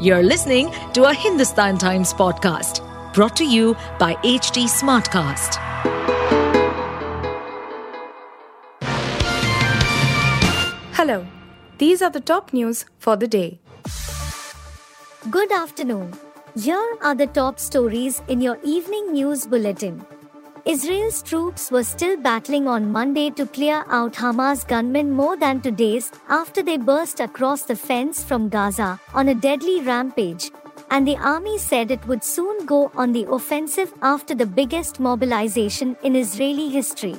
You're 0.00 0.24
listening 0.24 0.72
to 0.94 1.04
a 1.04 1.14
Hindustan 1.14 1.78
Times 1.78 2.12
podcast 2.12 2.82
brought 3.14 3.36
to 3.36 3.44
you 3.44 3.76
by 3.96 4.14
HT 4.24 4.64
Smartcast. 4.64 5.54
Hello, 10.94 11.24
these 11.78 12.02
are 12.02 12.10
the 12.10 12.20
top 12.20 12.52
news 12.52 12.86
for 12.98 13.14
the 13.14 13.28
day. 13.28 13.60
Good 15.30 15.52
afternoon. 15.52 16.12
Here 16.60 16.96
are 17.00 17.14
the 17.14 17.28
top 17.28 17.60
stories 17.60 18.20
in 18.26 18.40
your 18.40 18.58
evening 18.64 19.12
news 19.12 19.46
bulletin. 19.46 20.04
Israel's 20.66 21.22
troops 21.22 21.70
were 21.70 21.84
still 21.84 22.16
battling 22.16 22.66
on 22.66 22.90
Monday 22.90 23.28
to 23.28 23.44
clear 23.44 23.84
out 23.88 24.14
Hamas 24.14 24.66
gunmen 24.66 25.10
more 25.10 25.36
than 25.36 25.60
two 25.60 25.70
days 25.70 26.10
after 26.30 26.62
they 26.62 26.78
burst 26.78 27.20
across 27.20 27.64
the 27.64 27.76
fence 27.76 28.24
from 28.24 28.48
Gaza 28.48 28.98
on 29.12 29.28
a 29.28 29.34
deadly 29.34 29.82
rampage, 29.82 30.50
and 30.90 31.06
the 31.06 31.18
army 31.18 31.58
said 31.58 31.90
it 31.90 32.06
would 32.06 32.24
soon 32.24 32.64
go 32.64 32.90
on 32.96 33.12
the 33.12 33.26
offensive 33.30 33.92
after 34.00 34.34
the 34.34 34.46
biggest 34.46 35.00
mobilization 35.00 35.98
in 36.02 36.16
Israeli 36.16 36.70
history. 36.70 37.16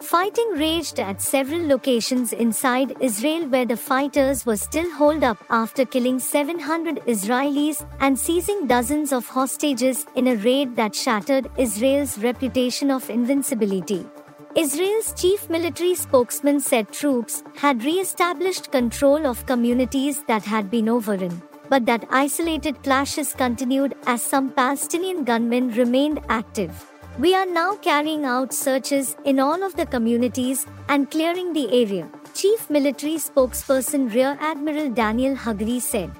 Fighting 0.00 0.50
raged 0.56 0.98
at 1.00 1.22
several 1.22 1.66
locations 1.66 2.32
inside 2.32 2.96
Israel 3.00 3.48
where 3.48 3.64
the 3.64 3.76
fighters 3.76 4.44
were 4.44 4.56
still 4.56 4.90
holed 4.90 5.24
up 5.24 5.38
after 5.50 5.84
killing 5.84 6.18
700 6.18 6.96
Israelis 7.06 7.84
and 8.00 8.18
seizing 8.18 8.66
dozens 8.66 9.12
of 9.12 9.26
hostages 9.28 10.06
in 10.14 10.28
a 10.28 10.36
raid 10.36 10.76
that 10.76 10.94
shattered 10.94 11.50
Israel's 11.56 12.18
reputation 12.18 12.90
of 12.90 13.08
invincibility. 13.10 14.06
Israel's 14.54 15.12
chief 15.20 15.48
military 15.50 15.94
spokesman 15.94 16.60
said 16.60 16.92
troops 16.92 17.42
had 17.56 17.84
re 17.84 17.94
established 17.94 18.70
control 18.70 19.26
of 19.26 19.46
communities 19.46 20.22
that 20.24 20.44
had 20.44 20.70
been 20.70 20.88
overrun, 20.88 21.42
but 21.68 21.86
that 21.86 22.06
isolated 22.10 22.82
clashes 22.82 23.32
continued 23.32 23.94
as 24.06 24.22
some 24.22 24.50
Palestinian 24.50 25.24
gunmen 25.24 25.70
remained 25.72 26.20
active. 26.28 26.93
We 27.16 27.32
are 27.32 27.46
now 27.46 27.76
carrying 27.76 28.24
out 28.24 28.52
searches 28.52 29.16
in 29.24 29.38
all 29.38 29.62
of 29.62 29.76
the 29.76 29.86
communities 29.86 30.66
and 30.88 31.08
clearing 31.08 31.52
the 31.52 31.68
area, 31.68 32.10
Chief 32.34 32.68
Military 32.68 33.18
Spokesperson 33.18 34.12
Rear 34.12 34.36
Admiral 34.40 34.90
Daniel 34.90 35.36
Hagari 35.36 35.80
said. 35.80 36.10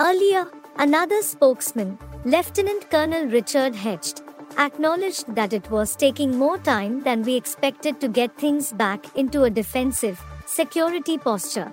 Earlier, 0.00 0.48
another 0.76 1.22
spokesman, 1.22 2.00
Lieutenant 2.24 2.90
Colonel 2.90 3.26
Richard 3.26 3.76
Hecht, 3.76 4.22
acknowledged 4.58 5.32
that 5.36 5.52
it 5.52 5.70
was 5.70 5.94
taking 5.94 6.36
more 6.36 6.58
time 6.58 7.00
than 7.04 7.22
we 7.22 7.36
expected 7.36 8.00
to 8.00 8.08
get 8.08 8.36
things 8.36 8.72
back 8.72 9.06
into 9.16 9.44
a 9.44 9.50
defensive, 9.50 10.20
security 10.46 11.16
posture. 11.16 11.72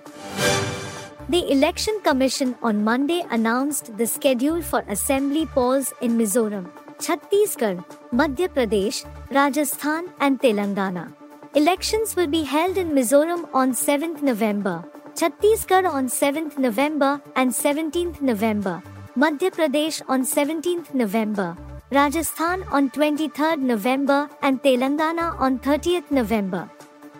The 1.28 1.50
Election 1.50 2.00
Commission 2.04 2.54
on 2.62 2.84
Monday 2.84 3.24
announced 3.28 3.96
the 3.98 4.06
schedule 4.06 4.62
for 4.62 4.84
assembly 4.86 5.46
polls 5.46 5.92
in 6.00 6.16
Mizoram, 6.16 6.70
Chhattisgarh, 7.00 7.84
Madhya 8.12 8.48
Pradesh, 8.48 9.04
Rajasthan, 9.30 10.12
and 10.20 10.40
Telangana. 10.40 11.12
Elections 11.54 12.16
will 12.16 12.26
be 12.26 12.42
held 12.42 12.76
in 12.76 12.90
Mizoram 12.90 13.48
on 13.54 13.72
7th 13.72 14.20
November, 14.20 14.84
Chhattisgarh 15.14 15.88
on 15.88 16.08
7th 16.08 16.58
November 16.58 17.20
and 17.36 17.50
17th 17.50 18.20
November, 18.20 18.82
Madhya 19.16 19.50
Pradesh 19.50 20.02
on 20.08 20.22
17th 20.22 20.92
November, 20.92 21.56
Rajasthan 21.92 22.64
on 22.64 22.90
23rd 22.90 23.60
November, 23.60 24.28
and 24.42 24.62
Telangana 24.62 25.38
on 25.40 25.58
30th 25.60 26.10
November. 26.10 26.68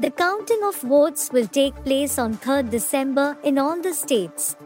The 0.00 0.10
counting 0.10 0.60
of 0.64 0.80
votes 0.80 1.30
will 1.32 1.46
take 1.46 1.74
place 1.84 2.18
on 2.18 2.34
3rd 2.34 2.70
December 2.70 3.36
in 3.44 3.58
all 3.58 3.80
the 3.80 3.94
states. 3.94 4.56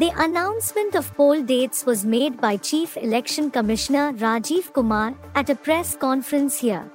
The 0.00 0.12
announcement 0.16 0.94
of 0.94 1.12
poll 1.14 1.42
dates 1.42 1.84
was 1.84 2.06
made 2.06 2.40
by 2.40 2.56
Chief 2.56 2.96
Election 2.96 3.50
Commissioner 3.50 4.14
Rajiv 4.14 4.72
Kumar 4.72 5.14
at 5.34 5.50
a 5.50 5.54
press 5.54 5.94
conference 5.94 6.58
here. 6.58 6.90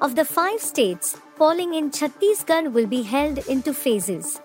Of 0.00 0.14
the 0.14 0.24
five 0.24 0.62
states, 0.62 1.18
polling 1.36 1.74
in 1.74 1.90
Chhattisgarh 1.90 2.72
will 2.72 2.86
be 2.86 3.02
held 3.02 3.46
into 3.46 3.74
phases. 3.74 4.40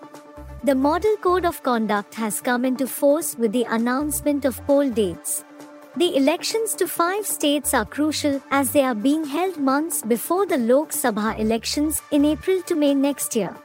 The 0.62 0.74
Model 0.74 1.16
Code 1.22 1.46
of 1.46 1.62
Conduct 1.62 2.14
has 2.16 2.42
come 2.42 2.66
into 2.66 2.86
force 2.86 3.34
with 3.38 3.52
the 3.52 3.64
announcement 3.70 4.44
of 4.44 4.60
poll 4.66 4.90
dates. 4.90 5.42
The 5.96 6.14
elections 6.14 6.74
to 6.74 6.86
five 6.86 7.26
states 7.26 7.72
are 7.72 7.86
crucial 7.86 8.42
as 8.50 8.72
they 8.72 8.82
are 8.82 8.94
being 8.94 9.24
held 9.24 9.56
months 9.56 10.02
before 10.02 10.44
the 10.44 10.58
Lok 10.58 10.90
Sabha 10.90 11.38
elections 11.38 12.02
in 12.10 12.26
April 12.26 12.60
to 12.66 12.74
May 12.74 12.94
next 12.94 13.34
year. 13.34 13.56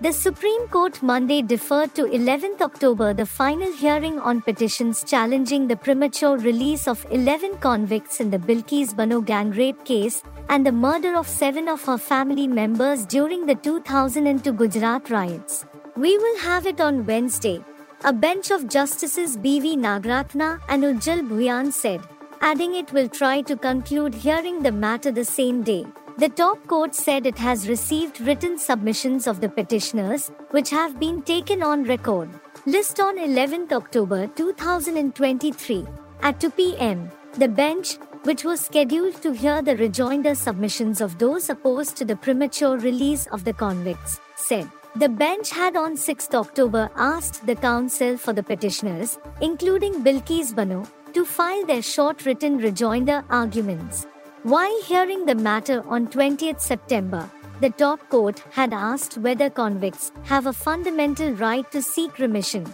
The 0.00 0.12
Supreme 0.12 0.68
Court 0.68 1.02
Monday 1.02 1.42
deferred 1.42 1.92
to 1.96 2.02
11th 2.04 2.60
October 2.60 3.12
the 3.12 3.26
final 3.26 3.72
hearing 3.72 4.20
on 4.20 4.40
petitions 4.40 5.02
challenging 5.02 5.66
the 5.66 5.74
premature 5.74 6.36
release 6.38 6.86
of 6.86 7.04
11 7.10 7.58
convicts 7.58 8.20
in 8.20 8.30
the 8.30 8.38
Bilkis 8.38 8.94
Bano 8.94 9.20
gang 9.20 9.50
rape 9.50 9.84
case 9.84 10.22
and 10.48 10.64
the 10.64 10.70
murder 10.70 11.16
of 11.16 11.26
seven 11.26 11.66
of 11.66 11.82
her 11.84 11.98
family 11.98 12.46
members 12.46 13.04
during 13.06 13.44
the 13.44 13.56
2002 13.56 14.52
Gujarat 14.52 15.10
riots. 15.10 15.66
We 15.96 16.16
will 16.16 16.38
have 16.42 16.68
it 16.68 16.80
on 16.80 17.04
Wednesday, 17.04 17.58
a 18.04 18.12
bench 18.12 18.52
of 18.52 18.68
Justices 18.68 19.36
B.V. 19.36 19.76
Nagarathna 19.76 20.60
and 20.68 20.84
Ujjal 20.84 21.28
Bhuyan 21.28 21.72
said, 21.72 22.02
adding 22.40 22.76
it 22.76 22.92
will 22.92 23.08
try 23.08 23.40
to 23.40 23.56
conclude 23.56 24.14
hearing 24.14 24.62
the 24.62 24.70
matter 24.70 25.10
the 25.10 25.24
same 25.24 25.64
day. 25.64 25.84
The 26.18 26.28
top 26.28 26.66
court 26.66 26.96
said 26.96 27.26
it 27.26 27.38
has 27.38 27.68
received 27.68 28.20
written 28.20 28.58
submissions 28.58 29.28
of 29.28 29.40
the 29.40 29.48
petitioners, 29.48 30.32
which 30.50 30.68
have 30.70 30.98
been 30.98 31.22
taken 31.22 31.62
on 31.62 31.84
record. 31.84 32.28
List 32.66 32.98
on 32.98 33.18
11 33.18 33.68
October 33.70 34.26
2023 34.26 35.86
at 36.22 36.40
2 36.40 36.50
pm. 36.50 37.08
The 37.34 37.46
bench, 37.46 37.98
which 38.24 38.42
was 38.42 38.60
scheduled 38.60 39.22
to 39.22 39.30
hear 39.30 39.62
the 39.62 39.76
rejoinder 39.76 40.34
submissions 40.34 41.00
of 41.00 41.16
those 41.20 41.50
opposed 41.50 41.96
to 41.98 42.04
the 42.04 42.16
premature 42.16 42.76
release 42.78 43.28
of 43.28 43.44
the 43.44 43.52
convicts, 43.52 44.18
said. 44.34 44.68
The 44.96 45.08
bench 45.08 45.50
had 45.50 45.76
on 45.76 45.96
6 45.96 46.34
October 46.34 46.90
asked 46.96 47.46
the 47.46 47.54
counsel 47.54 48.16
for 48.18 48.32
the 48.32 48.42
petitioners, 48.42 49.20
including 49.40 50.02
Bilkis 50.02 50.52
Bano, 50.52 50.84
to 51.14 51.24
file 51.24 51.64
their 51.64 51.80
short 51.80 52.26
written 52.26 52.58
rejoinder 52.58 53.24
arguments. 53.30 54.08
While 54.44 54.82
hearing 54.82 55.26
the 55.26 55.34
matter 55.34 55.82
on 55.88 56.06
20th 56.06 56.60
September, 56.60 57.28
the 57.60 57.70
top 57.70 58.08
court 58.08 58.38
had 58.52 58.72
asked 58.72 59.18
whether 59.18 59.50
convicts 59.50 60.12
have 60.22 60.46
a 60.46 60.52
fundamental 60.52 61.32
right 61.32 61.68
to 61.72 61.82
seek 61.82 62.20
remission. 62.20 62.64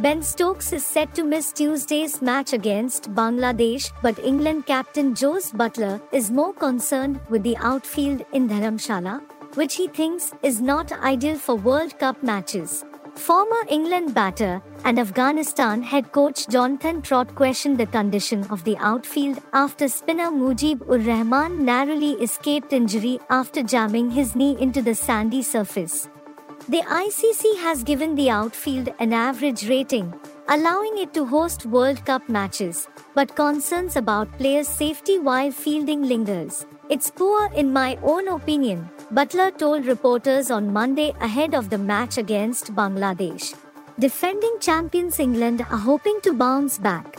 Ben 0.00 0.22
Stokes 0.22 0.74
is 0.74 0.84
set 0.84 1.14
to 1.14 1.24
miss 1.24 1.52
Tuesday's 1.52 2.20
match 2.20 2.52
against 2.52 3.10
Bangladesh, 3.14 3.90
but 4.02 4.18
England 4.18 4.66
captain 4.66 5.14
Jos 5.14 5.52
Buttler 5.52 6.02
is 6.12 6.30
more 6.30 6.52
concerned 6.52 7.18
with 7.30 7.42
the 7.42 7.56
outfield 7.56 8.26
in 8.34 8.46
Dharamshala, 8.46 9.22
which 9.54 9.76
he 9.76 9.88
thinks 9.88 10.34
is 10.42 10.60
not 10.60 10.92
ideal 10.92 11.38
for 11.38 11.56
World 11.56 11.98
Cup 11.98 12.22
matches. 12.22 12.84
Former 13.18 13.62
England 13.68 14.14
batter 14.14 14.62
and 14.84 14.96
Afghanistan 14.96 15.82
head 15.82 16.12
coach 16.12 16.46
Jonathan 16.48 17.02
Trott 17.02 17.34
questioned 17.34 17.76
the 17.76 17.86
condition 17.86 18.44
of 18.48 18.62
the 18.62 18.76
outfield 18.78 19.40
after 19.52 19.88
spinner 19.88 20.30
Mujib 20.30 20.82
ur 20.88 20.98
Rahman 20.98 21.64
narrowly 21.64 22.12
escaped 22.26 22.72
injury 22.72 23.18
after 23.28 23.64
jamming 23.64 24.12
his 24.12 24.36
knee 24.36 24.56
into 24.60 24.80
the 24.80 24.94
sandy 24.94 25.42
surface. 25.42 26.08
The 26.68 26.82
ICC 26.82 27.58
has 27.58 27.82
given 27.82 28.14
the 28.14 28.30
outfield 28.30 28.90
an 29.00 29.12
average 29.12 29.68
rating, 29.68 30.14
allowing 30.48 30.96
it 30.96 31.12
to 31.12 31.26
host 31.26 31.66
World 31.66 32.04
Cup 32.06 32.26
matches, 32.28 32.88
but 33.14 33.34
concerns 33.36 33.96
about 33.96 34.32
players' 34.38 34.68
safety 34.68 35.18
while 35.18 35.50
fielding 35.50 36.02
lingers. 36.02 36.66
It's 36.88 37.10
poor 37.10 37.52
in 37.52 37.72
my 37.72 37.98
own 38.02 38.28
opinion, 38.28 38.88
Buttler 39.12 39.56
told 39.56 39.84
reporters 39.84 40.50
on 40.50 40.72
Monday 40.72 41.12
ahead 41.20 41.54
of 41.54 41.68
the 41.68 41.76
match 41.76 42.16
against 42.16 42.74
Bangladesh. 42.74 43.54
Defending 43.98 44.56
champions 44.60 45.18
England 45.20 45.60
are 45.70 45.76
hoping 45.76 46.18
to 46.22 46.32
bounce 46.32 46.78
back. 46.78 47.18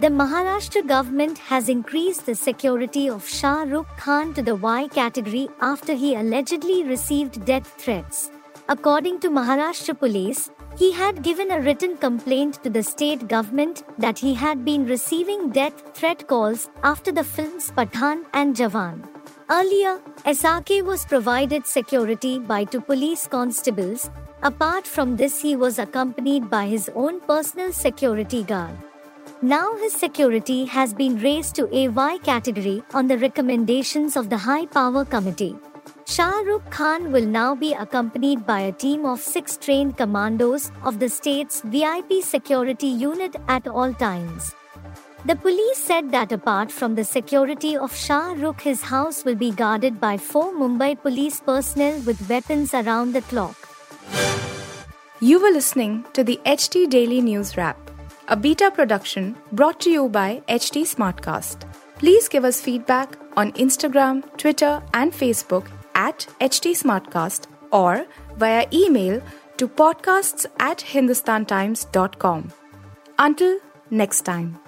The 0.00 0.08
Maharashtra 0.08 0.86
government 0.86 1.38
has 1.38 1.68
increased 1.68 2.26
the 2.26 2.34
security 2.34 3.08
of 3.08 3.26
Shah 3.28 3.64
Rukh 3.64 3.96
Khan 3.96 4.34
to 4.34 4.42
the 4.42 4.56
Y 4.56 4.88
category 4.88 5.48
after 5.60 5.94
he 5.94 6.14
allegedly 6.14 6.84
received 6.84 7.44
death 7.44 7.74
threats. 7.78 8.30
According 8.68 9.20
to 9.20 9.30
Maharashtra 9.30 9.98
police, 9.98 10.50
he 10.80 10.90
had 10.92 11.22
given 11.22 11.50
a 11.50 11.60
written 11.60 11.94
complaint 12.02 12.54
to 12.64 12.70
the 12.74 12.82
state 12.82 13.28
government 13.28 13.82
that 13.98 14.18
he 14.18 14.32
had 14.32 14.64
been 14.64 14.86
receiving 14.86 15.50
death 15.50 15.82
threat 15.98 16.26
calls 16.26 16.70
after 16.82 17.12
the 17.12 17.24
films 17.32 17.70
Pathaan 17.76 18.22
and 18.32 18.56
Jawan. 18.56 19.02
Earlier, 19.50 20.00
SRK 20.24 20.82
was 20.82 21.04
provided 21.04 21.66
security 21.66 22.38
by 22.38 22.64
two 22.64 22.80
police 22.80 23.26
constables. 23.26 24.10
Apart 24.42 24.86
from 24.86 25.16
this, 25.16 25.42
he 25.42 25.54
was 25.54 25.78
accompanied 25.78 26.48
by 26.48 26.66
his 26.66 26.90
own 26.94 27.20
personal 27.20 27.72
security 27.72 28.42
guard. 28.42 28.76
Now 29.42 29.76
his 29.76 29.92
security 29.92 30.64
has 30.64 30.94
been 30.94 31.18
raised 31.20 31.56
to 31.56 31.68
a 31.76 31.88
Y 31.88 32.18
category 32.22 32.82
on 32.94 33.06
the 33.06 33.18
recommendations 33.18 34.16
of 34.16 34.30
the 34.30 34.38
High 34.38 34.64
Power 34.64 35.04
Committee. 35.04 35.56
Shah 36.10 36.38
Rukh 36.44 36.68
Khan 36.70 37.12
will 37.12 37.24
now 37.24 37.54
be 37.54 37.72
accompanied 37.72 38.44
by 38.44 38.62
a 38.62 38.72
team 38.72 39.04
of 39.06 39.20
six 39.20 39.56
trained 39.56 39.96
commandos 39.96 40.72
of 40.82 40.98
the 40.98 41.08
state's 41.08 41.60
VIP 41.60 42.14
security 42.20 42.88
unit 42.88 43.36
at 43.46 43.68
all 43.68 43.94
times. 43.94 44.52
The 45.24 45.36
police 45.36 45.78
said 45.78 46.10
that 46.10 46.32
apart 46.32 46.72
from 46.72 46.96
the 46.96 47.04
security 47.04 47.76
of 47.76 47.94
Shah 47.94 48.32
Rukh, 48.32 48.60
his 48.60 48.82
house 48.82 49.24
will 49.24 49.36
be 49.36 49.52
guarded 49.52 50.00
by 50.00 50.16
four 50.16 50.52
Mumbai 50.52 51.00
police 51.00 51.38
personnel 51.38 52.00
with 52.00 52.28
weapons 52.28 52.74
around 52.74 53.12
the 53.12 53.22
clock. 53.22 53.68
You 55.20 55.40
were 55.40 55.56
listening 55.60 56.06
to 56.14 56.24
the 56.24 56.40
HT 56.44 56.90
Daily 56.90 57.20
News 57.20 57.56
Wrap, 57.56 57.78
a 58.26 58.36
beta 58.36 58.72
production 58.72 59.36
brought 59.52 59.78
to 59.82 59.90
you 59.90 60.08
by 60.08 60.42
HT 60.48 60.88
Smartcast. 60.96 61.68
Please 61.98 62.28
give 62.28 62.44
us 62.44 62.60
feedback 62.60 63.16
on 63.36 63.52
Instagram, 63.52 64.24
Twitter, 64.38 64.82
and 64.92 65.12
Facebook 65.12 65.68
at 66.06 66.26
HT 66.40 66.72
Smartcast 66.82 67.46
or 67.70 68.06
via 68.36 68.66
email 68.72 69.22
to 69.58 69.68
podcasts 69.68 70.46
at 70.58 70.78
hindustantimes.com. 70.78 72.52
Until 73.18 73.58
next 73.90 74.22
time. 74.22 74.58